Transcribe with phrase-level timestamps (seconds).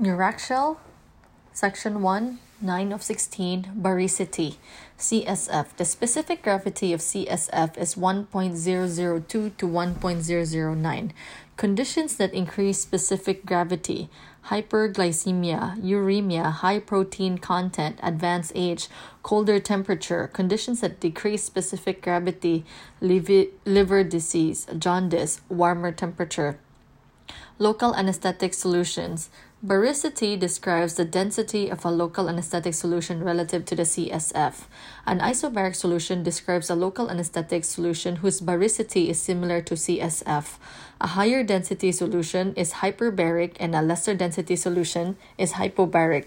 [0.00, 0.78] Neuraxial,
[1.52, 4.56] Section 1, 9 of 16, Baricity,
[4.98, 5.76] CSF.
[5.76, 11.10] The specific gravity of CSF is 1.002 to 1.009.
[11.58, 14.08] Conditions that increase specific gravity
[14.46, 18.88] hyperglycemia, uremia, high protein content, advanced age,
[19.22, 22.64] colder temperature, conditions that decrease specific gravity,
[23.02, 26.58] liver disease, jaundice, warmer temperature.
[27.58, 29.28] Local anesthetic solutions.
[29.60, 34.64] Baricity describes the density of a local anesthetic solution relative to the CSF.
[35.04, 40.56] An isobaric solution describes a local anesthetic solution whose baricity is similar to CSF.
[41.02, 46.24] A higher density solution is hyperbaric and a lesser density solution is hypobaric.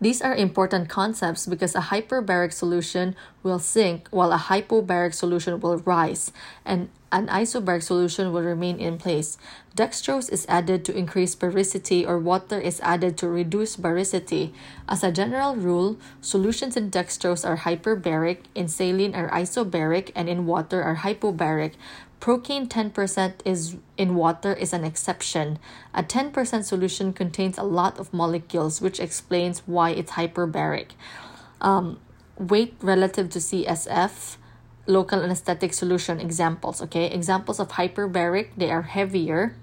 [0.00, 3.14] These are important concepts because a hyperbaric solution
[3.44, 6.32] will sink while a hypobaric solution will rise,
[6.64, 9.38] and an isobaric solution will remain in place.
[9.76, 14.52] Dextrose is added to increase baricity or water is added to reduce baricity.
[14.88, 20.46] As a general rule, solutions in dextrose are hyperbaric, in saline are isobaric, and in
[20.46, 21.74] water are hypobaric.
[22.20, 25.58] Procaine 10% is in water is an exception.
[25.94, 30.90] A 10% solution contains a lot of molecules, which explains why it's hyperbaric.
[31.60, 32.00] Um,
[32.36, 34.36] weight relative to CSF,
[34.88, 36.82] local anesthetic solution examples.
[36.82, 39.54] Okay, examples of hyperbaric, they are heavier.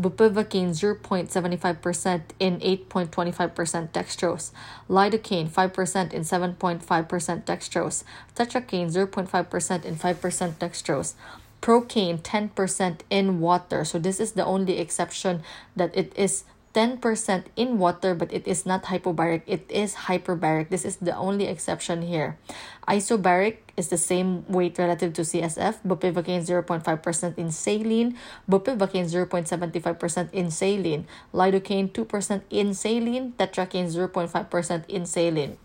[0.00, 4.52] Bupivacaine 0.75% in 8.25% dextrose.
[4.88, 8.04] Lidocaine 5% in 7.5% dextrose.
[8.36, 11.14] Tetracaine 0.5% in 5% dextrose
[11.60, 13.84] procaine 10% in water.
[13.84, 15.42] So this is the only exception
[15.76, 16.44] that it is
[16.78, 19.42] 10% in water, but it is not hypobaric.
[19.50, 20.70] It is hyperbaric.
[20.70, 22.38] This is the only exception here.
[22.86, 25.82] Isobaric is the same weight relative to CSF.
[25.82, 26.86] Bupivacaine 0.5%
[27.34, 28.14] in saline.
[28.48, 31.04] Bupivacaine 0.75% in saline.
[31.34, 33.34] Lidocaine 2% in saline.
[33.34, 35.58] Tetracaine 0.5% in saline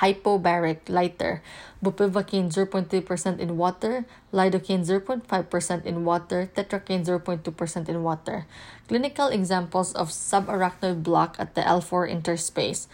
[0.00, 1.42] hypobaric lighter,
[1.84, 8.46] bupivacaine 0.3% in water, lidocaine 0.5% in water, tetracaine 0.2% in water.
[8.88, 12.88] Clinical examples of subarachnoid block at the L4 interspace.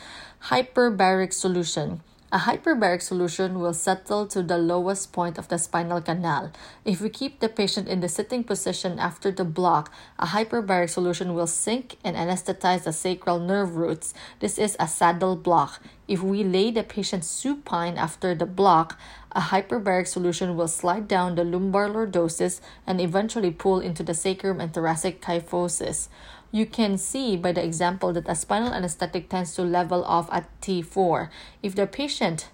[0.50, 2.00] Hyperbaric solution.
[2.30, 6.52] A hyperbaric solution will settle to the lowest point of the spinal canal.
[6.84, 11.32] If we keep the patient in the sitting position after the block, a hyperbaric solution
[11.32, 14.12] will sink and anesthetize the sacral nerve roots.
[14.40, 15.80] This is a saddle block.
[16.06, 19.00] If we lay the patient supine after the block,
[19.32, 24.60] a hyperbaric solution will slide down the lumbar lordosis and eventually pull into the sacrum
[24.60, 26.08] and thoracic kyphosis.
[26.50, 30.48] You can see by the example that a spinal anesthetic tends to level off at
[30.62, 31.28] T4.
[31.62, 32.48] If the patient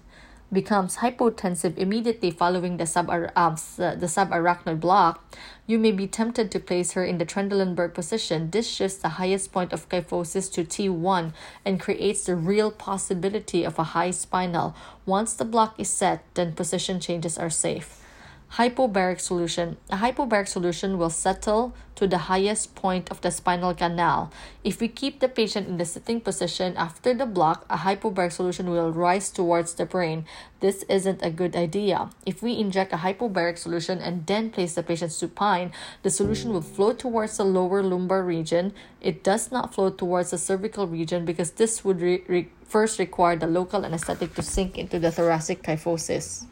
[0.51, 5.35] becomes hypotensive immediately following the, subar- um, the subarachnoid block,
[5.65, 8.51] you may be tempted to place her in the Trendelenburg position.
[8.51, 13.79] This shifts the highest point of kyphosis to T1 and creates the real possibility of
[13.79, 14.75] a high spinal.
[15.05, 18.04] Once the block is set, then position changes are safe.
[18.53, 19.75] Hypobaric solution.
[19.89, 24.31] A hypobaric solution will settle to the highest point of the spinal canal.
[24.63, 28.69] If we keep the patient in the sitting position after the block, a hypobaric solution
[28.69, 30.25] will rise towards the brain.
[30.61, 32.11] This isn't a good idea.
[32.25, 35.73] If we inject a hypobaric solution and then place the patient supine,
[36.03, 38.73] the solution will flow towards the lower lumbar region.
[39.01, 43.35] It does not flow towards the cervical region because this would re- re- first require
[43.35, 46.45] the local anesthetic to sink into the thoracic kyphosis.